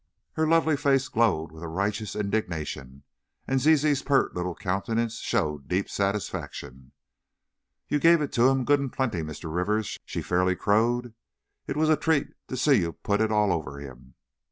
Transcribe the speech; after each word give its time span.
Her 0.33 0.47
lovely 0.47 0.75
face 0.75 1.09
glowed 1.09 1.51
with 1.51 1.61
righteous 1.63 2.15
indignation, 2.15 3.03
and 3.47 3.59
Zizi's 3.61 4.01
pert 4.01 4.33
little 4.33 4.55
countenance 4.55 5.17
showed 5.19 5.67
deep 5.67 5.87
satisfaction. 5.91 6.93
"You 7.87 7.99
gave 7.99 8.19
it 8.19 8.31
to 8.31 8.47
him, 8.47 8.65
good 8.65 8.79
and 8.79 8.91
plenty, 8.91 9.21
Mr. 9.21 9.53
Rivers," 9.55 9.99
she 10.03 10.23
fairly 10.23 10.55
crowed; 10.55 11.13
"it 11.67 11.77
was 11.77 11.87
a 11.89 11.95
treat 11.97 12.29
to 12.47 12.57
see 12.57 12.79
you 12.79 12.93
put 12.93 13.21
it 13.21 13.31
all 13.31 13.53
over 13.53 13.77
him! 13.79 14.15